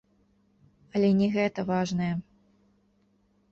[0.99, 2.11] Але не гэта важнае.